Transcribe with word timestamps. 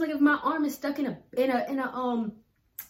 just 0.00 0.08
like 0.08 0.16
if 0.16 0.20
my 0.20 0.38
arm 0.42 0.64
is 0.64 0.74
stuck 0.74 0.98
in 0.98 1.06
a 1.06 1.18
in 1.36 1.50
a 1.50 1.66
in 1.68 1.78
a 1.78 1.86
um 1.92 2.32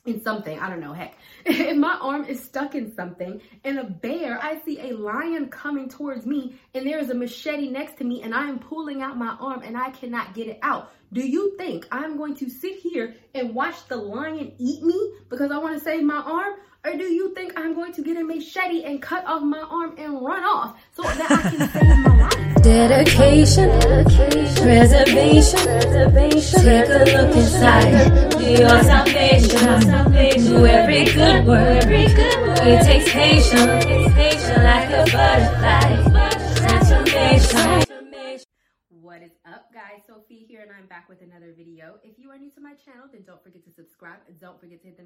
in 0.07 0.23
something. 0.23 0.59
I 0.59 0.71
don't 0.71 0.81
know. 0.81 0.93
Heck, 0.93 1.15
if 1.45 1.77
my 1.77 1.99
arm 2.01 2.25
is 2.25 2.43
stuck 2.43 2.75
in 2.75 2.95
something 2.95 3.41
and 3.65 3.79
a 3.79 3.85
bear, 3.85 4.39
I 4.43 4.61
see 4.65 4.81
a 4.81 4.97
lion 4.97 5.49
coming 5.49 5.89
towards 5.89 6.25
me 6.25 6.55
and 6.73 6.87
there 6.87 6.99
is 6.99 7.11
a 7.11 7.15
machete 7.15 7.69
next 7.69 7.99
to 7.99 8.05
me 8.05 8.23
and 8.23 8.35
I 8.35 8.49
am 8.49 8.61
pulling 8.61 9.03
out 9.03 9.19
my 9.19 9.37
arm 9.41 9.63
and 9.63 9.77
I 9.77 9.91
cannot 9.91 10.35
get 10.35 10.47
it 10.47 10.59
out. 10.63 10.93
Do 11.13 11.27
you 11.27 11.57
think 11.59 11.87
I'm 11.91 12.17
going 12.17 12.37
to 12.37 12.49
sit 12.49 12.79
here 12.79 13.17
and 13.35 13.55
watch 13.55 13.89
the 13.89 13.97
lion 13.97 14.53
eat 14.59 14.83
me 14.83 15.15
because 15.29 15.51
I 15.51 15.59
want 15.59 15.77
to 15.77 15.85
save 15.85 16.05
my 16.05 16.21
arm? 16.21 16.55
Or 16.83 16.93
do 16.93 17.05
you 17.05 17.35
think 17.35 17.59
I'm 17.59 17.75
going 17.75 17.93
to 17.95 18.03
get 18.03 18.17
a 18.17 18.25
machete 18.25 18.85
and 18.85 19.03
cut 19.03 19.27
off 19.27 19.43
my 19.43 19.59
arm 19.59 19.97
and 19.99 20.25
run 20.25 20.45
off 20.45 20.81
so 20.95 21.03
that 21.03 21.31
I 21.31 21.51
can 21.51 21.69
save 21.73 21.99
my 21.99 22.17
life? 22.23 22.40
Dedication, 22.63 23.71
preservation, 24.61 25.65
take 26.61 26.89
a 26.89 27.05
look 27.09 27.35
inside. 27.35 28.31
Do 28.33 28.45
your 28.45 28.83
salvation, 28.83 29.81
do 30.45 30.67
every 30.67 31.05
good 31.07 31.47
work. 31.47 31.85
It 31.87 32.85
takes 32.85 33.11
patience, 33.13 33.85
like 34.59 34.91
a 34.91 35.05
butterfly. 35.11 36.11
What 38.91 39.23
is 39.23 39.33
up 39.45 39.73
guys? 39.73 40.03
Sophie 40.07 40.47
here 40.49 40.63
and 40.63 40.71
I'm 40.71 40.87
back 40.87 41.09
with 41.09 41.21
another 41.23 41.53
video. 41.57 41.99
If 42.05 42.19
you 42.19 42.31
are 42.31 42.39
new 42.39 42.51
to 42.53 42.61
my 42.61 42.75
channel, 42.75 43.09
then 43.13 43.23
don't 43.27 43.43
forget 43.43 43.65
to 43.65 43.73
subscribe. 43.73 44.21
Don't 44.41 44.61
forget 44.61 44.81
to 44.83 44.87
hit 44.89 44.97
the 44.97 45.05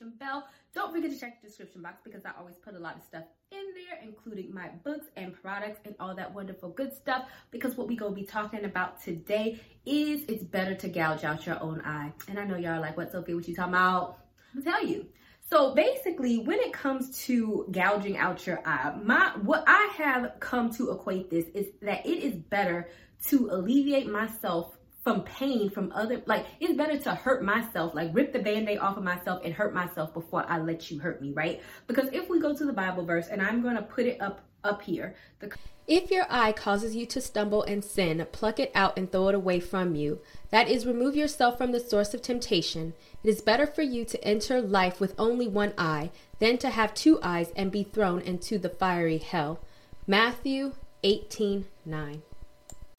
notification 0.00 0.18
bell. 0.18 0.46
Don't 0.74 0.92
forget 0.92 1.10
to 1.10 1.18
check 1.18 1.40
the 1.40 1.48
description 1.48 1.82
box 1.82 2.00
because 2.04 2.24
I 2.24 2.30
always 2.38 2.56
put 2.56 2.74
a 2.74 2.78
lot 2.78 2.96
of 2.96 3.02
stuff 3.02 3.24
in 3.50 3.64
there, 3.74 3.98
including 4.02 4.52
my 4.54 4.68
books 4.84 5.06
and 5.16 5.34
products 5.34 5.80
and 5.84 5.94
all 5.98 6.14
that 6.14 6.32
wonderful 6.32 6.70
good 6.70 6.94
stuff. 6.94 7.24
Because 7.50 7.76
what 7.76 7.88
we 7.88 7.96
gonna 7.96 8.14
be 8.14 8.24
talking 8.24 8.64
about 8.64 9.02
today 9.02 9.60
is 9.84 10.24
it's 10.28 10.44
better 10.44 10.74
to 10.76 10.88
gouge 10.88 11.24
out 11.24 11.46
your 11.46 11.60
own 11.62 11.80
eye. 11.84 12.12
And 12.28 12.38
I 12.38 12.44
know 12.44 12.56
y'all 12.56 12.80
like, 12.80 12.96
what 12.96 13.12
Sophie, 13.12 13.34
what 13.34 13.48
you 13.48 13.54
talking 13.54 13.74
about? 13.74 14.18
I'll 14.56 14.62
tell 14.62 14.84
you. 14.84 15.06
So 15.48 15.74
basically, 15.74 16.38
when 16.38 16.60
it 16.60 16.72
comes 16.72 17.18
to 17.24 17.66
gouging 17.72 18.16
out 18.16 18.46
your 18.46 18.60
eye, 18.64 18.94
my 19.02 19.32
what 19.42 19.64
I 19.66 19.90
have 19.96 20.38
come 20.38 20.72
to 20.74 20.92
equate 20.92 21.28
this 21.28 21.46
is 21.54 21.66
that 21.82 22.06
it 22.06 22.22
is 22.22 22.36
better 22.36 22.88
to 23.26 23.48
alleviate 23.50 24.08
myself 24.08 24.76
from 25.02 25.22
pain 25.22 25.70
from 25.70 25.90
other 25.92 26.22
like 26.26 26.46
it's 26.60 26.74
better 26.74 26.98
to 26.98 27.14
hurt 27.14 27.42
myself 27.42 27.94
like 27.94 28.10
rip 28.12 28.32
the 28.32 28.38
band-aid 28.38 28.78
off 28.78 28.96
of 28.96 29.04
myself 29.04 29.40
and 29.44 29.54
hurt 29.54 29.74
myself 29.74 30.12
before 30.12 30.44
i 30.48 30.58
let 30.58 30.90
you 30.90 30.98
hurt 30.98 31.20
me 31.22 31.32
right 31.32 31.60
because 31.86 32.08
if 32.12 32.28
we 32.28 32.40
go 32.40 32.54
to 32.54 32.64
the 32.64 32.72
bible 32.72 33.04
verse 33.04 33.28
and 33.28 33.40
i'm 33.40 33.62
going 33.62 33.76
to 33.76 33.82
put 33.82 34.06
it 34.06 34.20
up 34.20 34.42
up 34.62 34.82
here 34.82 35.14
the 35.40 35.50
if 35.86 36.08
your 36.08 36.26
eye 36.30 36.52
causes 36.52 36.94
you 36.94 37.04
to 37.06 37.20
stumble 37.20 37.64
and 37.64 37.84
sin, 37.84 38.24
pluck 38.30 38.60
it 38.60 38.70
out 38.76 38.96
and 38.96 39.10
throw 39.10 39.26
it 39.26 39.34
away 39.34 39.58
from 39.58 39.96
you. 39.96 40.20
That 40.50 40.68
is, 40.68 40.86
remove 40.86 41.16
yourself 41.16 41.58
from 41.58 41.72
the 41.72 41.80
source 41.80 42.14
of 42.14 42.22
temptation. 42.22 42.94
It 43.24 43.28
is 43.28 43.40
better 43.40 43.66
for 43.66 43.82
you 43.82 44.04
to 44.04 44.24
enter 44.24 44.60
life 44.60 45.00
with 45.00 45.16
only 45.18 45.48
one 45.48 45.74
eye 45.76 46.12
than 46.38 46.58
to 46.58 46.70
have 46.70 46.94
two 46.94 47.18
eyes 47.24 47.50
and 47.56 47.72
be 47.72 47.82
thrown 47.82 48.20
into 48.20 48.56
the 48.56 48.68
fiery 48.68 49.18
hell. 49.18 49.58
Matthew 50.06 50.74
18 51.02 51.64
9 51.84 52.22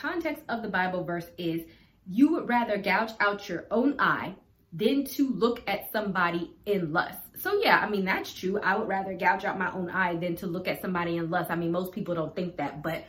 context 0.01 0.43
of 0.49 0.63
the 0.63 0.67
Bible 0.67 1.03
verse 1.03 1.27
is 1.37 1.61
you 2.07 2.33
would 2.33 2.49
rather 2.49 2.77
gouge 2.77 3.11
out 3.19 3.47
your 3.47 3.65
own 3.71 3.95
eye 3.99 4.35
than 4.73 5.03
to 5.03 5.29
look 5.29 5.61
at 5.67 5.91
somebody 5.91 6.51
in 6.65 6.93
lust. 6.93 7.19
So 7.37 7.59
yeah, 7.61 7.79
I 7.79 7.89
mean, 7.89 8.05
that's 8.05 8.33
true. 8.33 8.59
I 8.59 8.77
would 8.77 8.87
rather 8.87 9.13
gouge 9.13 9.43
out 9.43 9.59
my 9.59 9.71
own 9.71 9.89
eye 9.89 10.15
than 10.15 10.35
to 10.37 10.47
look 10.47 10.67
at 10.67 10.81
somebody 10.81 11.17
in 11.17 11.29
lust. 11.29 11.51
I 11.51 11.55
mean, 11.55 11.71
most 11.71 11.91
people 11.91 12.15
don't 12.15 12.35
think 12.35 12.57
that, 12.57 12.81
but 12.81 13.03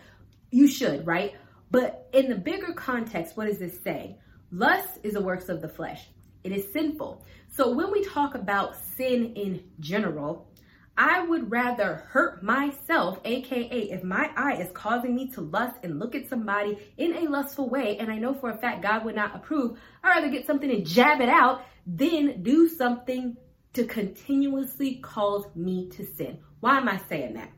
you 0.51 0.67
should, 0.67 1.07
right? 1.07 1.35
But 1.71 2.09
in 2.13 2.29
the 2.29 2.35
bigger 2.35 2.73
context, 2.73 3.37
what 3.37 3.47
does 3.47 3.59
this 3.59 3.81
say? 3.83 4.19
Lust 4.51 4.99
is 5.03 5.15
the 5.15 5.23
works 5.23 5.49
of 5.49 5.63
the 5.63 5.69
flesh. 5.69 6.09
It 6.45 6.53
is 6.53 6.73
sinful. 6.73 7.25
So 7.49 7.73
when 7.75 7.91
we 7.91 8.05
talk 8.05 8.35
about 8.35 8.77
sin 8.77 9.35
in 9.35 9.63
general, 9.81 10.49
I 10.97 11.23
would 11.23 11.51
rather 11.51 12.05
hurt 12.09 12.43
myself, 12.43 13.19
aka 13.25 13.81
if 13.91 14.05
my 14.05 14.31
eye 14.37 14.57
is 14.57 14.71
causing 14.73 15.15
me 15.15 15.29
to 15.31 15.41
lust 15.41 15.77
and 15.83 15.99
look 15.99 16.15
at 16.15 16.29
somebody 16.29 16.79
in 16.99 17.15
a 17.15 17.31
lustful 17.31 17.69
way, 17.69 17.97
and 17.97 18.11
I 18.13 18.19
know 18.19 18.35
for 18.35 18.51
a 18.51 18.59
fact 18.59 18.83
God 18.83 19.05
would 19.05 19.15
not 19.15 19.35
approve, 19.35 19.79
I'd 20.05 20.11
rather 20.11 20.29
get 20.29 20.47
something 20.47 20.71
and 20.71 20.87
jab 20.87 21.21
it 21.21 21.31
out 21.31 21.65
than 21.87 22.43
do 22.43 22.69
something 22.69 23.37
to 23.73 23.85
continuously 23.85 24.97
cause 24.97 25.47
me 25.55 25.89
to 25.91 26.05
sin. 26.05 26.39
Why 26.61 26.77
am 26.77 26.89
I 26.89 27.01
saying 27.09 27.35
that? 27.35 27.51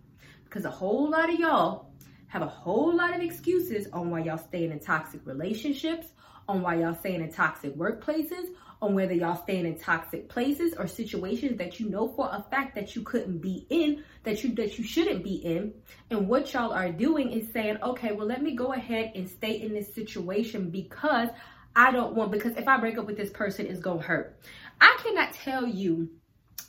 Because 0.44 0.64
a 0.64 0.70
whole 0.70 1.10
lot 1.10 1.28
of 1.28 1.40
y'all 1.40 1.90
have 2.28 2.42
a 2.42 2.46
whole 2.46 2.96
lot 2.96 3.14
of 3.14 3.20
excuses 3.20 3.88
on 3.92 4.10
why 4.10 4.20
y'all 4.20 4.38
staying 4.38 4.70
in 4.70 4.78
toxic 4.78 5.20
relationships, 5.24 6.06
on 6.48 6.62
why 6.62 6.76
y'all 6.76 6.94
staying 6.94 7.22
in 7.22 7.32
toxic 7.32 7.74
workplaces, 7.76 8.48
on 8.82 8.94
whether 8.94 9.14
y'all 9.14 9.42
staying 9.42 9.66
in 9.66 9.78
toxic 9.78 10.28
places 10.28 10.74
or 10.74 10.86
situations 10.86 11.58
that 11.58 11.80
you 11.80 11.88
know 11.88 12.08
for 12.08 12.28
a 12.30 12.44
fact 12.50 12.74
that 12.74 12.94
you 12.94 13.02
couldn't 13.02 13.38
be 13.38 13.66
in, 13.70 14.04
that 14.24 14.44
you 14.44 14.54
that 14.54 14.78
you 14.78 14.84
shouldn't 14.84 15.24
be 15.24 15.36
in. 15.36 15.72
And 16.10 16.28
what 16.28 16.52
y'all 16.52 16.72
are 16.72 16.92
doing 16.92 17.30
is 17.30 17.50
saying, 17.52 17.78
okay, 17.82 18.12
well, 18.12 18.26
let 18.26 18.42
me 18.42 18.54
go 18.54 18.72
ahead 18.72 19.12
and 19.14 19.28
stay 19.28 19.62
in 19.62 19.72
this 19.72 19.94
situation 19.94 20.70
because 20.70 21.28
I 21.74 21.90
don't 21.90 22.14
want 22.14 22.30
because 22.30 22.56
if 22.56 22.68
I 22.68 22.78
break 22.78 22.98
up 22.98 23.06
with 23.06 23.16
this 23.16 23.30
person, 23.30 23.66
it's 23.66 23.80
gonna 23.80 24.02
hurt. 24.02 24.38
I 24.80 24.96
cannot 25.02 25.32
tell 25.32 25.66
you 25.66 26.10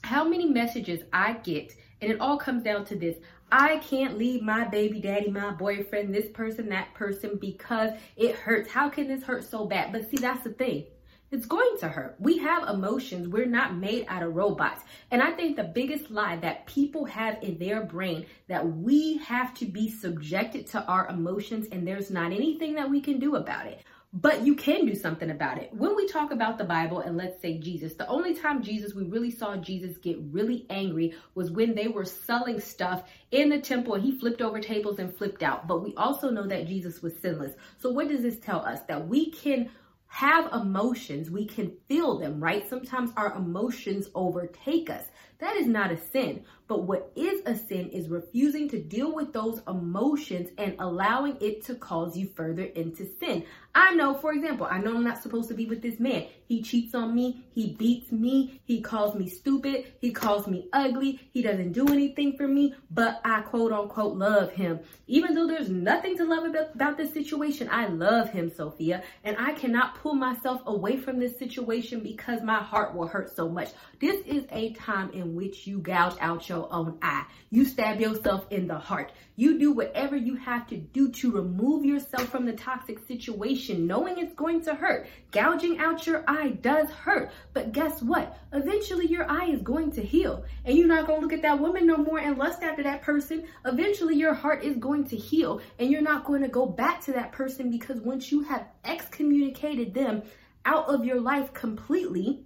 how 0.04 0.24
many 0.24 0.48
messages 0.48 1.02
I 1.12 1.34
get, 1.34 1.74
and 2.02 2.12
it 2.12 2.22
all 2.22 2.38
comes 2.38 2.64
down 2.64 2.86
to 2.86 2.96
this. 2.96 3.18
I 3.52 3.78
can't 3.78 4.18
leave 4.18 4.42
my 4.42 4.66
baby 4.66 5.00
daddy, 5.00 5.30
my 5.30 5.52
boyfriend, 5.52 6.14
this 6.14 6.30
person, 6.32 6.70
that 6.70 6.94
person 6.94 7.38
because 7.40 7.92
it 8.16 8.36
hurts. 8.36 8.70
How 8.70 8.90
can 8.90 9.08
this 9.08 9.24
hurt 9.24 9.44
so 9.44 9.66
bad? 9.66 9.92
But 9.92 10.10
see, 10.10 10.18
that's 10.18 10.44
the 10.44 10.52
thing 10.52 10.86
it's 11.32 11.46
going 11.46 11.76
to 11.80 11.90
hurt. 11.90 12.16
We 12.20 12.38
have 12.38 12.70
emotions. 12.70 13.28
We're 13.28 13.46
not 13.46 13.76
made 13.76 14.06
out 14.08 14.24
of 14.24 14.36
robots. 14.36 14.82
And 15.12 15.22
I 15.22 15.32
think 15.32 15.56
the 15.56 15.64
biggest 15.64 16.12
lie 16.12 16.38
that 16.38 16.66
people 16.66 17.06
have 17.06 17.42
in 17.42 17.58
their 17.58 17.84
brain 17.84 18.26
that 18.48 18.66
we 18.66 19.18
have 19.18 19.54
to 19.56 19.66
be 19.66 19.90
subjected 19.90 20.68
to 20.68 20.86
our 20.86 21.08
emotions 21.08 21.68
and 21.72 21.86
there's 21.86 22.12
not 22.12 22.32
anything 22.32 22.76
that 22.76 22.90
we 22.90 23.02
can 23.02 23.20
do 23.20 23.36
about 23.36 23.66
it. 23.68 23.84
But 24.14 24.46
you 24.46 24.56
can 24.56 24.86
do 24.86 24.96
something 24.96 25.30
about 25.30 25.58
it. 25.58 25.74
When 25.74 25.96
we 25.96 26.08
talk 26.08 26.32
about 26.32 26.58
the 26.58 26.64
Bible 26.64 27.00
and 27.00 27.18
let's 27.18 27.42
say 27.42 27.58
Jesus, 27.58 27.96
the 27.96 28.08
only 28.08 28.34
time 28.34 28.64
Jesus, 28.64 28.94
we 28.94 29.04
really 29.04 29.32
saw 29.32 29.58
Jesus 29.58 29.98
get 29.98 30.18
really 30.32 30.66
angry 30.70 31.14
was 31.34 31.52
when 31.52 31.76
they 31.76 31.90
were 31.90 32.06
selling 32.06 32.62
stuff 32.62 33.04
in 33.32 33.50
the 33.50 33.60
temple 33.60 33.96
and 33.96 34.04
he 34.04 34.18
flipped 34.18 34.42
over 34.42 34.62
tables 34.62 35.00
and 35.00 35.14
flipped 35.14 35.44
out. 35.44 35.68
But 35.68 35.84
we 35.84 35.94
also 35.96 36.30
know 36.30 36.48
that 36.48 36.68
Jesus 36.68 37.02
was 37.02 37.14
sinless. 37.20 37.54
So 37.78 37.90
what 37.92 38.08
does 38.08 38.22
this 38.22 38.40
tell 38.40 38.66
us? 38.66 38.80
That 38.88 39.06
we 39.08 39.32
can 39.32 39.70
have 40.08 40.54
emotions, 40.54 41.30
we 41.30 41.46
can 41.46 41.74
feel 41.90 42.18
them, 42.18 42.42
right? 42.42 42.70
Sometimes 42.70 43.12
our 43.18 43.34
emotions 43.34 44.08
overtake 44.16 44.90
us. 44.90 45.04
That 45.40 45.56
is 45.58 45.68
not 45.68 45.92
a 45.92 45.98
sin. 45.98 46.46
But 46.68 46.84
what 46.84 47.12
is 47.16 47.42
a 47.46 47.56
sin 47.56 47.90
is 47.90 48.10
refusing 48.10 48.68
to 48.70 48.82
deal 48.82 49.14
with 49.14 49.34
those 49.34 49.62
emotions 49.68 50.50
and 50.58 50.76
allowing 50.80 51.38
it 51.40 51.64
to 51.66 51.76
cause 51.76 52.18
you 52.18 52.28
further 52.36 52.64
into 52.64 53.08
sin. 53.20 53.46
I 53.76 53.94
know, 53.94 54.16
for 54.16 54.34
example, 54.34 54.66
I 54.70 54.80
know 54.80 54.96
I'm 54.96 55.04
not 55.04 55.22
supposed 55.22 55.50
to 55.50 55.54
be 55.54 55.68
with 55.68 55.82
this 55.82 56.00
man. 56.00 56.26
He 56.48 56.62
cheats 56.62 56.96
on 56.96 57.14
me. 57.14 57.46
He 57.54 57.74
beats 57.74 58.12
me. 58.12 58.62
He 58.64 58.82
calls 58.82 59.16
me 59.16 59.28
stupid. 59.28 59.94
He 60.00 60.12
calls 60.12 60.48
me 60.48 60.68
ugly. 60.74 61.20
He 61.34 61.42
doesn't 61.42 61.74
do 61.74 61.88
anything 61.88 62.38
for 62.38 62.48
me, 62.48 62.74
but 62.90 63.20
I 63.24 63.42
quote 63.42 63.72
unquote 63.72 64.16
love 64.16 64.52
him. 64.54 64.80
Even 65.08 65.36
though 65.36 65.48
there's 65.48 65.70
nothing 65.70 66.18
to 66.18 66.26
love 66.26 66.46
about, 66.46 66.74
about 66.74 66.98
this 66.98 67.14
situation, 67.14 67.68
I 67.72 67.88
love 67.88 68.30
him, 68.30 68.50
Sophia. 68.50 69.04
And 69.24 69.36
I 69.38 69.54
cannot 69.54 69.96
pull 69.96 70.16
myself 70.16 70.62
away 70.66 70.98
from 70.98 71.20
this 71.20 71.38
situation 71.38 72.00
because 72.00 72.42
my 72.42 72.64
heart 72.64 72.96
will 72.96 73.08
hurt 73.08 73.36
so 73.36 73.50
much. 73.50 73.70
This 74.00 74.26
is 74.26 74.46
a 74.52 74.74
time 74.74 75.12
in 75.12 75.25
which 75.34 75.66
you 75.68 75.80
gouge 75.80 76.16
out 76.20 76.50
your 76.50 76.56
your 76.56 76.74
own 76.74 76.98
eye. 77.02 77.26
You 77.52 77.66
stab 77.66 78.00
yourself 78.00 78.46
in 78.50 78.68
the 78.68 78.78
heart. 78.78 79.12
You 79.36 79.60
do 79.60 79.74
whatever 79.74 80.16
you 80.16 80.36
have 80.36 80.68
to 80.68 80.78
do 80.78 81.12
to 81.12 81.32
remove 81.32 81.86
yourself 81.86 82.30
from 82.30 82.46
the 82.46 82.54
toxic 82.54 83.06
situation, 83.08 83.88
knowing 83.88 84.18
it's 84.18 84.34
going 84.34 84.62
to 84.64 84.74
hurt. 84.74 85.08
Gouging 85.32 85.80
out 85.80 86.08
your 86.08 86.24
eye 86.28 86.50
does 86.62 86.90
hurt, 86.90 87.32
but 87.54 87.74
guess 87.74 88.02
what? 88.02 88.38
Eventually 88.54 89.08
your 89.08 89.30
eye 89.30 89.48
is 89.48 89.62
going 89.62 89.92
to 89.92 90.02
heal 90.02 90.46
and 90.64 90.78
you're 90.78 90.88
not 90.88 91.08
going 91.08 91.20
to 91.20 91.26
look 91.26 91.34
at 91.34 91.42
that 91.42 91.60
woman 91.60 91.86
no 91.86 91.98
more 91.98 92.20
and 92.20 92.38
lust 92.38 92.64
after 92.64 92.84
that 92.84 93.02
person. 93.02 93.46
Eventually 93.66 94.16
your 94.16 94.34
heart 94.34 94.64
is 94.64 94.78
going 94.78 95.04
to 95.06 95.18
heal 95.18 95.60
and 95.78 95.92
you're 95.92 96.02
not 96.02 96.24
going 96.24 96.42
to 96.42 96.48
go 96.48 96.66
back 96.66 97.02
to 97.06 97.12
that 97.14 97.34
person 97.34 97.70
because 97.70 98.00
once 98.00 98.32
you 98.32 98.44
have 98.44 98.66
excommunicated 98.86 99.94
them 99.94 100.24
out 100.66 100.88
of 100.88 101.06
your 101.06 101.20
life 101.20 101.54
completely, 101.54 102.45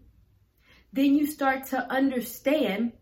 then 0.94 1.16
you 1.16 1.26
start 1.26 1.66
to 1.68 1.92
understand 1.92 2.94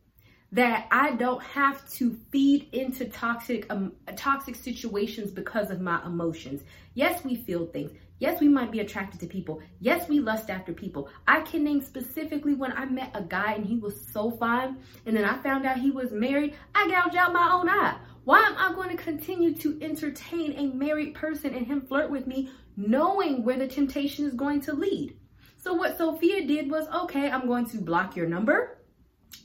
that 0.52 0.88
I 0.92 1.12
don't 1.16 1.44
have 1.44 1.88
to 1.92 2.18
feed 2.32 2.70
into 2.72 3.06
toxic 3.06 3.66
um, 3.70 3.94
toxic 4.16 4.56
situations 4.56 5.32
because 5.32 5.72
of 5.72 5.82
my 5.82 6.04
emotions. 6.06 6.64
Yes, 6.94 7.24
we 7.24 7.36
feel 7.36 7.66
things. 7.68 7.92
Yes, 8.20 8.42
we 8.42 8.48
might 8.48 8.72
be 8.72 8.80
attracted 8.80 9.20
to 9.20 9.28
people. 9.28 9.62
Yes, 9.80 10.10
we 10.10 10.20
lust 10.20 10.50
after 10.50 10.74
people. 10.74 11.10
I 11.28 11.42
can 11.42 11.64
name 11.64 11.82
specifically 11.82 12.56
when 12.56 12.72
I 12.72 12.86
met 12.86 13.12
a 13.14 13.22
guy 13.22 13.54
and 13.54 13.66
he 13.66 13.78
was 13.78 14.08
so 14.12 14.32
fine, 14.32 14.78
and 15.06 15.16
then 15.16 15.26
I 15.26 15.38
found 15.44 15.66
out 15.66 15.80
he 15.80 15.92
was 15.92 16.12
married. 16.12 16.56
I 16.74 16.88
gouged 16.88 17.16
out 17.16 17.34
my 17.34 17.52
own 17.52 17.70
eye. 17.70 17.98
Why 18.24 18.40
am 18.40 18.56
I 18.58 18.74
going 18.74 18.90
to 18.90 19.02
continue 19.02 19.54
to 19.56 19.78
entertain 19.82 20.54
a 20.54 20.74
married 20.74 21.14
person 21.14 21.54
and 21.54 21.68
him 21.68 21.82
flirt 21.82 22.10
with 22.10 22.26
me, 22.26 22.50
knowing 22.76 23.44
where 23.44 23.58
the 23.58 23.68
temptation 23.68 24.26
is 24.26 24.34
going 24.34 24.62
to 24.62 24.74
lead? 24.74 25.16
So 25.68 25.74
what 25.74 25.98
Sophia 25.98 26.48
did 26.48 26.72
was, 26.72 26.88
okay, 26.88 27.30
I'm 27.30 27.46
going 27.46 27.66
to 27.72 27.82
block 27.82 28.16
your 28.16 28.26
number, 28.26 28.78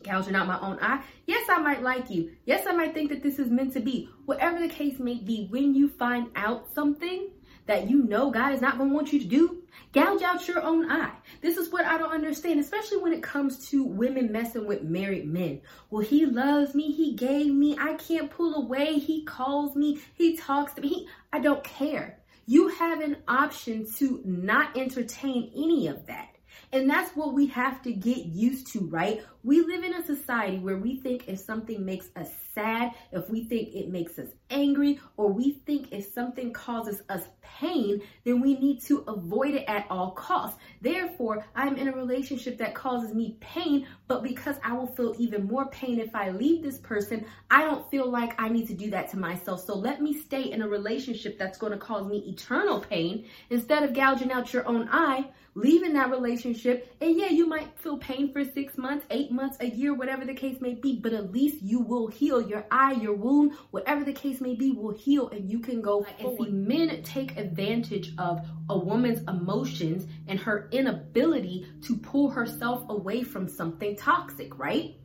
gouging 0.04 0.36
out 0.36 0.46
my 0.46 0.60
own 0.60 0.78
eye. 0.80 1.02
Yes, 1.26 1.48
I 1.50 1.58
might 1.58 1.82
like 1.82 2.10
you. 2.10 2.30
Yes, 2.44 2.64
I 2.64 2.70
might 2.70 2.94
think 2.94 3.10
that 3.10 3.24
this 3.24 3.40
is 3.40 3.50
meant 3.50 3.72
to 3.72 3.80
be. 3.80 4.08
Whatever 4.26 4.60
the 4.60 4.68
case 4.68 5.00
may 5.00 5.16
be, 5.16 5.48
when 5.50 5.74
you 5.74 5.88
find 5.88 6.30
out 6.36 6.72
something 6.72 7.30
that 7.66 7.90
you 7.90 8.04
know 8.04 8.30
God 8.30 8.52
is 8.52 8.60
not 8.60 8.78
going 8.78 8.90
to 8.90 8.94
want 8.94 9.12
you 9.12 9.18
to 9.18 9.26
do, 9.26 9.64
gouge 9.92 10.22
out 10.22 10.46
your 10.46 10.62
own 10.62 10.88
eye. 10.88 11.10
This 11.40 11.56
is 11.56 11.72
what 11.72 11.86
I 11.86 11.98
don't 11.98 12.12
understand, 12.12 12.60
especially 12.60 12.98
when 12.98 13.12
it 13.12 13.22
comes 13.24 13.68
to 13.70 13.82
women 13.82 14.30
messing 14.30 14.64
with 14.64 14.84
married 14.84 15.26
men. 15.26 15.60
Well, 15.90 16.04
he 16.04 16.24
loves 16.24 16.72
me. 16.72 16.92
He 16.92 17.14
gave 17.14 17.52
me. 17.52 17.76
I 17.80 17.94
can't 17.94 18.30
pull 18.30 18.54
away. 18.54 19.00
He 19.00 19.24
calls 19.24 19.74
me. 19.74 20.00
He 20.14 20.36
talks 20.36 20.74
to 20.74 20.82
me. 20.82 20.88
He, 20.88 21.08
I 21.32 21.40
don't 21.40 21.64
care. 21.64 22.20
You 22.46 22.68
have 22.68 23.00
an 23.00 23.18
option 23.28 23.86
to 23.96 24.20
not 24.24 24.76
entertain 24.76 25.52
any 25.54 25.86
of 25.86 26.06
that. 26.06 26.28
And 26.72 26.88
that's 26.88 27.14
what 27.16 27.34
we 27.34 27.46
have 27.46 27.82
to 27.82 27.92
get 27.92 28.26
used 28.26 28.72
to, 28.72 28.80
right? 28.86 29.22
We 29.44 29.60
live 29.60 29.82
in 29.82 29.94
a 29.94 30.04
society 30.04 30.58
where 30.58 30.76
we 30.76 30.96
think 30.96 31.28
if 31.28 31.40
something 31.40 31.84
makes 31.84 32.08
us 32.14 32.30
sad, 32.54 32.92
if 33.10 33.28
we 33.28 33.44
think 33.44 33.74
it 33.74 33.88
makes 33.88 34.18
us 34.18 34.28
angry, 34.50 35.00
or 35.16 35.32
we 35.32 35.52
think 35.66 35.92
if 35.92 36.12
something 36.12 36.52
causes 36.52 37.02
us 37.08 37.22
pain, 37.42 38.02
then 38.24 38.40
we 38.40 38.54
need 38.58 38.82
to 38.82 38.98
avoid 39.08 39.54
it 39.54 39.64
at 39.66 39.86
all 39.90 40.12
costs. 40.12 40.58
Therefore, 40.80 41.44
I'm 41.56 41.76
in 41.76 41.88
a 41.88 41.92
relationship 41.92 42.58
that 42.58 42.74
causes 42.74 43.14
me 43.14 43.36
pain, 43.40 43.86
but 44.06 44.22
because 44.22 44.56
I 44.62 44.74
will 44.74 44.86
feel 44.86 45.14
even 45.18 45.46
more 45.46 45.66
pain 45.66 45.98
if 45.98 46.14
I 46.14 46.30
leave 46.30 46.62
this 46.62 46.78
person, 46.78 47.24
I 47.50 47.64
don't 47.64 47.90
feel 47.90 48.08
like 48.08 48.40
I 48.40 48.48
need 48.48 48.68
to 48.68 48.74
do 48.74 48.90
that 48.90 49.10
to 49.10 49.18
myself. 49.18 49.64
So 49.64 49.74
let 49.74 50.00
me 50.00 50.12
stay 50.12 50.52
in 50.52 50.62
a 50.62 50.68
relationship 50.68 51.38
that's 51.38 51.58
going 51.58 51.72
to 51.72 51.78
cause 51.78 52.06
me 52.06 52.18
eternal 52.28 52.80
pain 52.80 53.26
instead 53.50 53.82
of 53.82 53.92
gouging 53.92 54.30
out 54.30 54.52
your 54.52 54.68
own 54.68 54.88
eye, 54.92 55.24
leaving 55.54 55.94
that 55.94 56.10
relationship. 56.10 56.94
And 57.00 57.18
yeah, 57.18 57.28
you 57.28 57.46
might 57.46 57.78
feel 57.78 57.98
pain 57.98 58.32
for 58.32 58.44
six 58.44 58.78
months, 58.78 59.06
eight 59.10 59.31
months, 59.32 59.56
a 59.60 59.66
year, 59.66 59.94
whatever 59.94 60.24
the 60.24 60.34
case 60.34 60.60
may 60.60 60.74
be, 60.74 60.98
but 61.00 61.12
at 61.12 61.32
least 61.32 61.62
you 61.62 61.80
will 61.80 62.08
heal. 62.08 62.40
Your 62.40 62.66
eye, 62.70 62.92
your 62.92 63.14
wound, 63.14 63.52
whatever 63.70 64.04
the 64.04 64.12
case 64.12 64.40
may 64.40 64.54
be, 64.54 64.72
will 64.72 64.94
heal 64.94 65.28
and 65.28 65.50
you 65.50 65.60
can 65.60 65.80
go 65.80 66.04
forward. 66.04 66.38
And 66.38 66.46
see, 66.46 66.52
men 66.52 67.02
take 67.02 67.36
advantage 67.36 68.12
of 68.18 68.46
a 68.68 68.78
woman's 68.78 69.20
emotions 69.28 70.06
and 70.28 70.38
her 70.40 70.68
inability 70.72 71.66
to 71.82 71.96
pull 71.96 72.30
herself 72.30 72.84
away 72.88 73.22
from 73.22 73.48
something 73.48 73.96
toxic, 73.96 74.58
right? 74.58 74.96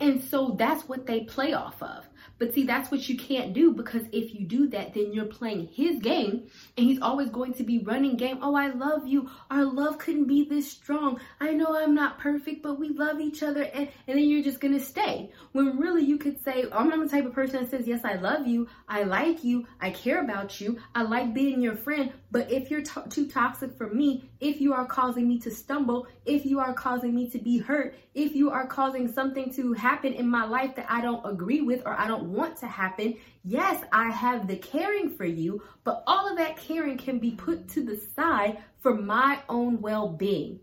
And 0.00 0.22
so 0.22 0.54
that's 0.58 0.88
what 0.88 1.06
they 1.06 1.20
play 1.20 1.54
off 1.54 1.82
of. 1.82 2.04
But 2.38 2.54
see, 2.54 2.64
that's 2.64 2.90
what 2.90 3.08
you 3.08 3.16
can't 3.16 3.52
do 3.52 3.72
because 3.72 4.02
if 4.12 4.34
you 4.34 4.46
do 4.46 4.68
that, 4.68 4.94
then 4.94 5.12
you're 5.12 5.24
playing 5.24 5.68
his 5.68 6.00
game 6.00 6.48
and 6.76 6.86
he's 6.86 7.00
always 7.00 7.30
going 7.30 7.54
to 7.54 7.64
be 7.64 7.78
running 7.78 8.16
game. 8.16 8.38
Oh, 8.42 8.54
I 8.54 8.68
love 8.68 9.06
you. 9.06 9.28
Our 9.50 9.64
love 9.64 9.98
couldn't 9.98 10.26
be 10.26 10.44
this 10.44 10.70
strong. 10.70 11.20
I 11.40 11.52
know 11.52 11.76
I'm 11.76 11.94
not 11.94 12.18
perfect, 12.18 12.62
but 12.62 12.78
we 12.78 12.90
love 12.90 13.20
each 13.20 13.42
other. 13.42 13.62
And, 13.62 13.88
and 14.06 14.18
then 14.18 14.28
you're 14.28 14.44
just 14.44 14.60
going 14.60 14.74
to 14.74 14.84
stay. 14.84 15.30
When 15.52 15.78
really 15.78 16.04
you 16.04 16.18
could 16.18 16.42
say, 16.44 16.66
oh, 16.70 16.78
I'm 16.78 16.88
not 16.88 17.00
the 17.00 17.08
type 17.08 17.26
of 17.26 17.32
person 17.32 17.62
that 17.62 17.70
says, 17.70 17.86
yes, 17.86 18.04
I 18.04 18.14
love 18.14 18.46
you. 18.46 18.68
I 18.88 19.02
like 19.02 19.42
you. 19.42 19.66
I 19.80 19.90
care 19.90 20.22
about 20.22 20.60
you. 20.60 20.78
I 20.94 21.02
like 21.02 21.34
being 21.34 21.60
your 21.60 21.76
friend. 21.76 22.12
But 22.30 22.52
if 22.52 22.70
you're 22.70 22.82
too 22.82 23.26
toxic 23.28 23.76
for 23.76 23.88
me, 23.88 24.30
if 24.40 24.60
you 24.60 24.72
are 24.74 24.86
causing 24.86 25.28
me 25.28 25.38
to 25.40 25.50
stumble, 25.50 26.06
if 26.24 26.44
you 26.44 26.60
are 26.60 26.74
causing 26.74 27.14
me 27.14 27.28
to 27.30 27.38
be 27.38 27.58
hurt, 27.58 27.94
if 28.14 28.34
you 28.34 28.50
are 28.50 28.66
causing 28.66 29.12
something 29.12 29.52
to 29.54 29.72
happen 29.72 30.12
in 30.12 30.28
my 30.28 30.44
life 30.44 30.76
that 30.76 30.86
I 30.88 31.00
don't 31.00 31.24
agree 31.24 31.60
with 31.60 31.82
or 31.86 31.98
I 31.98 32.06
don't 32.06 32.17
want 32.24 32.56
to 32.58 32.66
happen, 32.66 33.16
yes, 33.44 33.82
I 33.92 34.10
have 34.10 34.46
the 34.46 34.56
caring 34.56 35.10
for 35.10 35.24
you, 35.24 35.62
but 35.84 36.02
all 36.06 36.30
of 36.30 36.36
that 36.38 36.56
caring 36.56 36.98
can 36.98 37.18
be 37.18 37.32
put 37.32 37.68
to 37.70 37.84
the 37.84 37.96
side 37.96 38.58
for 38.78 38.94
my 38.94 39.40
own 39.48 39.80
well 39.80 40.08
being. 40.08 40.60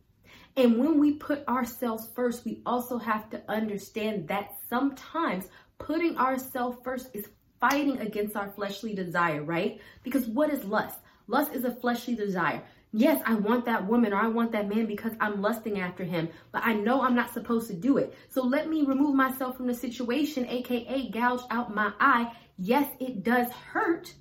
And 0.57 0.79
when 0.79 0.99
we 0.99 1.13
put 1.13 1.47
ourselves 1.47 2.07
first, 2.15 2.45
we 2.45 2.61
also 2.65 2.97
have 2.97 3.29
to 3.31 3.43
understand 3.49 4.27
that 4.29 4.55
sometimes 4.69 5.45
putting 5.77 6.17
ourselves 6.17 6.77
first 6.83 7.09
is 7.13 7.27
fighting 7.59 7.99
against 7.99 8.35
our 8.35 8.49
fleshly 8.49 8.93
desire, 8.93 9.43
right? 9.43 9.81
Because 10.03 10.27
what 10.27 10.49
is 10.49 10.63
lust? 10.63 10.99
Lust 11.27 11.53
is 11.53 11.65
a 11.65 11.71
fleshly 11.71 12.15
desire. 12.15 12.61
Yes, 12.97 13.21
I 13.25 13.33
want 13.33 13.65
that 13.65 13.85
woman 13.85 14.13
or 14.13 14.21
I 14.21 14.27
want 14.27 14.53
that 14.53 14.69
man 14.69 14.85
because 14.85 15.11
I'm 15.19 15.41
lusting 15.41 15.81
after 15.81 16.05
him, 16.05 16.29
but 16.53 16.61
I 16.63 16.75
know 16.75 17.01
I'm 17.01 17.13
not 17.13 17.33
supposed 17.33 17.67
to 17.67 17.73
do 17.73 17.97
it. 17.97 18.13
So 18.29 18.41
let 18.41 18.69
me 18.69 18.83
remove 18.83 19.15
myself 19.15 19.57
from 19.57 19.67
the 19.67 19.73
situation, 19.73 20.47
aka 20.47 21.09
gouge 21.09 21.41
out 21.51 21.75
my 21.75 21.91
eye. 21.99 22.31
Yes, 22.57 22.89
it 23.01 23.21
does 23.21 23.51
hurt, 23.51 24.13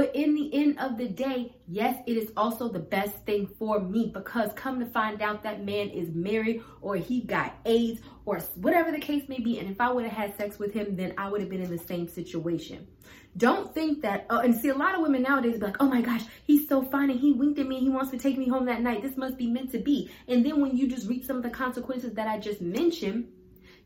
but 0.00 0.16
in 0.16 0.34
the 0.34 0.54
end 0.54 0.78
of 0.78 0.96
the 0.96 1.06
day, 1.06 1.52
yes, 1.68 2.02
it 2.06 2.16
is 2.16 2.32
also 2.34 2.70
the 2.70 2.78
best 2.78 3.16
thing 3.26 3.46
for 3.58 3.78
me 3.78 4.10
because 4.14 4.50
come 4.54 4.80
to 4.80 4.86
find 4.86 5.20
out 5.20 5.42
that 5.42 5.62
man 5.62 5.90
is 5.90 6.08
married 6.14 6.62
or 6.80 6.96
he 6.96 7.20
got 7.20 7.54
AIDS 7.66 8.00
or 8.24 8.38
whatever 8.54 8.92
the 8.92 8.98
case 8.98 9.28
may 9.28 9.40
be. 9.40 9.58
And 9.58 9.70
if 9.70 9.78
I 9.78 9.92
would 9.92 10.06
have 10.06 10.14
had 10.14 10.38
sex 10.38 10.58
with 10.58 10.72
him, 10.72 10.96
then 10.96 11.12
I 11.18 11.28
would 11.28 11.42
have 11.42 11.50
been 11.50 11.60
in 11.60 11.70
the 11.70 11.76
same 11.76 12.08
situation. 12.08 12.86
Don't 13.36 13.74
think 13.74 14.00
that, 14.00 14.24
uh, 14.30 14.40
and 14.42 14.54
see, 14.54 14.70
a 14.70 14.74
lot 14.74 14.94
of 14.94 15.02
women 15.02 15.20
nowadays 15.20 15.58
be 15.58 15.66
like, 15.66 15.76
oh 15.80 15.86
my 15.86 16.00
gosh, 16.00 16.22
he's 16.44 16.66
so 16.66 16.80
fine 16.80 17.10
and 17.10 17.20
he 17.20 17.32
winked 17.32 17.58
at 17.58 17.66
me. 17.66 17.76
and 17.76 17.84
He 17.84 17.90
wants 17.90 18.10
to 18.12 18.18
take 18.18 18.38
me 18.38 18.48
home 18.48 18.64
that 18.64 18.80
night. 18.80 19.02
This 19.02 19.18
must 19.18 19.36
be 19.36 19.48
meant 19.48 19.70
to 19.72 19.80
be. 19.80 20.10
And 20.28 20.46
then 20.46 20.62
when 20.62 20.78
you 20.78 20.88
just 20.88 21.10
reap 21.10 21.26
some 21.26 21.36
of 21.36 21.42
the 21.42 21.50
consequences 21.50 22.14
that 22.14 22.26
I 22.26 22.38
just 22.38 22.62
mentioned, 22.62 23.28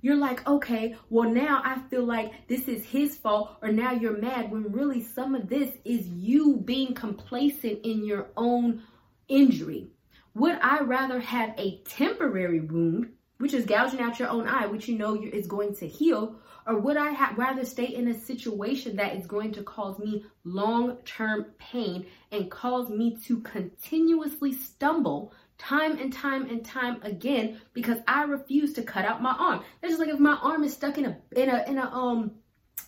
you're 0.05 0.17
like, 0.17 0.47
okay, 0.47 0.95
well, 1.09 1.31
now 1.31 1.63
I 1.65 1.79
feel 1.89 2.05
like 2.05 2.47
this 2.47 2.69
is 2.69 2.85
his 2.85 3.17
fault, 3.17 3.57
or 3.63 3.73
now 3.73 3.93
you're 3.93 4.19
mad 4.19 4.51
when 4.51 4.71
really 4.71 5.03
some 5.03 5.35
of 5.35 5.49
this 5.49 5.71
is 5.83 6.07
you 6.07 6.59
being 6.63 6.93
complacent 6.93 7.79
in 7.87 8.05
your 8.05 8.27
own 8.37 8.83
injury. 9.29 9.89
Would 10.35 10.59
I 10.61 10.81
rather 10.81 11.21
have 11.21 11.55
a 11.57 11.81
temporary 11.87 12.61
wound, 12.61 13.15
which 13.39 13.55
is 13.55 13.65
gouging 13.65 14.01
out 14.01 14.19
your 14.19 14.29
own 14.29 14.47
eye, 14.47 14.67
which 14.67 14.89
you 14.89 14.99
know 14.99 15.15
is 15.15 15.47
going 15.47 15.75
to 15.77 15.89
heal, 15.89 16.37
or 16.67 16.79
would 16.79 16.99
I 16.99 17.15
ha- 17.15 17.33
rather 17.39 17.65
stay 17.65 17.87
in 17.87 18.09
a 18.09 18.21
situation 18.21 18.97
that 18.97 19.17
is 19.17 19.27
going 19.27 19.53
to 19.53 19.63
cause 19.63 19.99
me 19.99 20.27
long 20.45 20.99
term 21.07 21.47
pain 21.59 22.05
and 22.31 22.51
cause 22.51 22.91
me 22.91 23.17
to 23.25 23.41
continuously 23.41 24.53
stumble 24.53 25.33
time 25.65 25.99
and 25.99 26.13
time 26.13 26.49
and 26.49 26.65
time 26.65 27.01
again 27.03 27.61
because 27.73 27.99
I 28.07 28.25
refuse 28.25 28.75
to 28.75 28.83
cut 28.83 29.05
out 29.05 29.23
my 29.23 29.33
arm. 29.33 29.65
It's 29.83 29.93
just 29.93 30.01
like 30.01 30.11
if 30.11 30.21
my 30.21 30.35
arm 30.43 30.63
is 30.65 30.75
stuck 30.75 30.99
in 30.99 31.07
a 31.07 31.19
in 31.35 31.49
a 31.49 31.65
in 31.67 31.79
a 31.79 31.91
um 31.91 32.33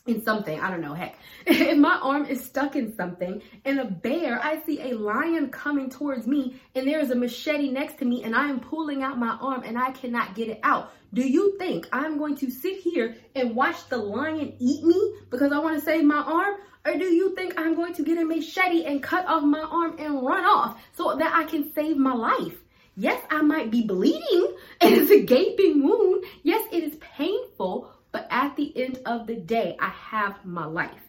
in 0.06 0.22
something, 0.22 0.60
I 0.60 0.70
don't 0.70 0.80
know, 0.80 0.94
heck. 0.94 1.16
if 1.46 1.78
my 1.78 1.98
arm 2.00 2.26
is 2.26 2.44
stuck 2.44 2.76
in 2.76 2.94
something 2.94 3.42
and 3.64 3.80
a 3.80 3.84
bear, 3.86 4.40
I 4.42 4.62
see 4.64 4.80
a 4.80 4.96
lion 4.96 5.48
coming 5.50 5.90
towards 5.90 6.26
me 6.26 6.60
and 6.74 6.86
there 6.86 7.00
is 7.00 7.10
a 7.10 7.14
machete 7.14 7.70
next 7.70 7.98
to 7.98 8.04
me 8.04 8.22
and 8.22 8.34
I 8.34 8.48
am 8.48 8.60
pulling 8.60 9.02
out 9.02 9.18
my 9.18 9.36
arm 9.40 9.62
and 9.64 9.78
I 9.78 9.90
cannot 9.92 10.34
get 10.34 10.48
it 10.48 10.60
out. 10.62 10.92
Do 11.14 11.26
you 11.26 11.56
think 11.58 11.88
I'm 11.92 12.18
going 12.18 12.36
to 12.36 12.50
sit 12.50 12.78
here 12.78 13.16
and 13.34 13.56
watch 13.56 13.88
the 13.88 13.96
lion 13.96 14.54
eat 14.58 14.84
me 14.84 15.14
because 15.30 15.50
I 15.50 15.58
want 15.58 15.78
to 15.78 15.84
save 15.84 16.04
my 16.04 16.20
arm? 16.20 16.56
Or 16.84 16.96
do 16.96 17.06
you 17.06 17.34
think 17.34 17.54
I'm 17.58 17.74
going 17.74 17.94
to 17.94 18.04
get 18.04 18.18
a 18.18 18.24
machete 18.24 18.84
and 18.84 19.02
cut 19.02 19.26
off 19.26 19.42
my 19.42 19.60
arm 19.60 19.96
and 19.98 20.22
run 20.24 20.44
off 20.44 20.80
so 20.92 21.16
that 21.16 21.34
I 21.34 21.44
can 21.44 21.72
save 21.72 21.96
my 21.96 22.12
life? 22.12 22.58
Yes, 22.98 23.22
I 23.30 23.42
might 23.42 23.70
be 23.70 23.82
bleeding 23.82 24.56
and 24.80 24.94
it's 24.94 25.10
a 25.10 25.22
gaping 25.22 25.86
wound. 25.86 26.24
Yes, 26.42 26.66
it 26.72 26.82
is 26.82 26.96
painful, 26.96 27.92
but 28.10 28.26
at 28.30 28.56
the 28.56 28.74
end 28.76 29.00
of 29.04 29.26
the 29.26 29.36
day, 29.36 29.76
I 29.78 29.90
have 29.90 30.44
my 30.44 30.64
life. 30.64 31.02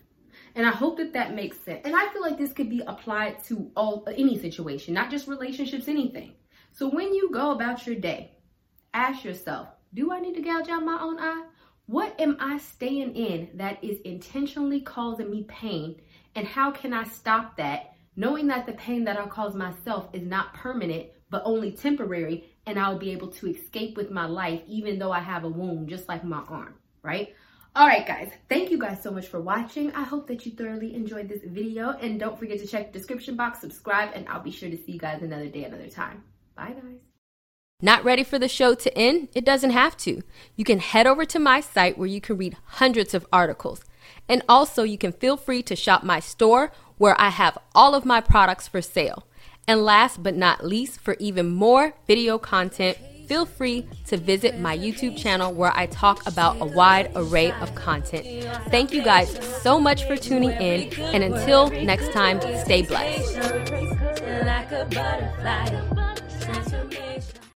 And 0.54 0.66
I 0.66 0.72
hope 0.72 0.98
that 0.98 1.14
that 1.14 1.34
makes 1.34 1.60
sense. 1.62 1.82
And 1.86 1.96
I 1.96 2.10
feel 2.10 2.22
like 2.22 2.38
this 2.38 2.52
could 2.52 2.70
be 2.70 2.82
applied 2.86 3.42
to 3.46 3.72
all 3.76 4.06
any 4.08 4.38
situation, 4.38 4.94
not 4.94 5.10
just 5.10 5.28
relationships, 5.28 5.88
anything. 5.88 6.34
So 6.74 6.90
when 6.90 7.14
you 7.14 7.32
go 7.32 7.52
about 7.52 7.88
your 7.88 7.96
day, 7.96 8.32
ask 8.94 9.24
yourself, 9.24 9.70
do 9.94 10.12
I 10.12 10.20
need 10.20 10.36
to 10.36 10.42
gouge 10.42 10.68
out 10.68 10.84
my 10.84 11.00
own 11.00 11.20
eye? 11.20 11.46
What 11.86 12.20
am 12.20 12.36
I 12.42 12.58
staying 12.58 13.16
in 13.16 13.50
that 13.54 13.82
is 13.82 14.00
intentionally 14.02 14.82
causing 14.82 15.32
me 15.32 15.44
pain? 15.44 16.02
And 16.36 16.46
how 16.46 16.72
can 16.72 16.94
I 16.94 17.06
stop 17.06 17.56
that, 17.58 17.94
knowing 18.18 18.48
that 18.48 18.66
the 18.66 18.74
pain 18.74 19.06
that 19.06 19.18
I 19.18 19.26
cause 19.28 19.56
myself 19.56 20.10
is 20.12 20.24
not 20.24 20.54
permanent, 20.54 21.08
but 21.30 21.42
only 21.46 21.72
temporary, 21.72 22.46
and 22.66 22.80
I'll 22.80 22.98
be 22.98 23.12
able 23.12 23.30
to 23.30 23.48
escape 23.48 23.98
with 23.98 24.12
my 24.12 24.26
life, 24.26 24.62
even 24.68 25.00
though 25.00 25.12
I 25.12 25.20
have 25.20 25.44
a 25.44 25.50
wound, 25.50 25.90
just 25.90 26.08
like 26.08 26.24
my 26.24 26.44
arm, 26.48 26.76
right? 27.02 27.34
All 27.76 27.86
right, 27.86 28.08
guys, 28.08 28.32
thank 28.50 28.72
you 28.72 28.80
guys 28.80 29.04
so 29.04 29.12
much 29.12 29.28
for 29.28 29.40
watching. 29.40 29.92
I 29.94 30.04
hope 30.04 30.28
that 30.28 30.46
you 30.46 30.54
thoroughly 30.54 30.96
enjoyed 30.96 31.30
this 31.30 31.44
video, 31.44 31.92
and 31.92 32.20
don't 32.20 32.40
forget 32.40 32.60
to 32.60 32.68
check 32.68 32.92
the 32.92 32.98
description 32.98 33.36
box, 33.36 33.62
subscribe, 33.62 34.12
and 34.16 34.28
I'll 34.28 34.42
be 34.42 34.52
sure 34.52 34.70
to 34.70 34.78
see 34.78 34.94
you 34.94 35.00
guys 35.00 35.22
another 35.22 35.48
day, 35.48 35.64
another 35.64 35.90
time. 35.90 36.24
Bye, 36.56 36.74
guys. 36.74 37.02
Not 37.80 38.04
ready 38.04 38.24
for 38.24 38.40
the 38.40 38.48
show 38.48 38.74
to 38.74 38.98
end? 38.98 39.28
It 39.36 39.46
doesn't 39.46 39.70
have 39.70 39.96
to. 39.98 40.24
You 40.56 40.64
can 40.64 40.80
head 40.80 41.06
over 41.06 41.26
to 41.26 41.38
my 41.38 41.62
site 41.62 41.96
where 41.96 42.08
you 42.08 42.20
can 42.20 42.36
read 42.36 42.58
hundreds 42.66 43.14
of 43.14 43.28
articles. 43.32 43.82
And 44.28 44.42
also, 44.50 44.82
you 44.82 44.98
can 44.98 45.12
feel 45.12 45.38
free 45.38 45.62
to 45.62 45.76
shop 45.76 46.04
my 46.04 46.20
store 46.20 46.72
where 46.98 47.20
I 47.20 47.30
have 47.30 47.58
all 47.74 47.96
of 47.96 48.06
my 48.06 48.22
products 48.22 48.68
for 48.68 48.82
sale. 48.82 49.28
And 49.68 49.84
last 49.84 50.24
but 50.24 50.36
not 50.36 50.66
least, 50.66 51.00
for 51.00 51.16
even 51.20 51.50
more 51.50 51.94
video 52.08 52.38
content, 52.38 52.98
feel 53.28 53.46
free 53.46 53.86
to 54.06 54.16
visit 54.16 54.58
my 54.58 54.78
YouTube 54.78 55.18
channel 55.18 55.54
where 55.54 55.74
I 55.76 55.88
talk 55.88 56.26
about 56.26 56.62
a 56.62 56.66
wide 56.66 57.12
array 57.16 57.52
of 57.52 57.76
content. 57.76 58.26
Thank 58.70 58.94
you 58.94 59.04
guys 59.04 59.38
so 59.62 59.80
much 59.80 60.06
for 60.06 60.16
tuning 60.16 60.52
in, 60.52 60.94
and 60.98 61.24
until 61.24 61.70
next 61.70 62.14
time, 62.14 62.40
stay 62.64 62.84
blessed. 62.84 63.38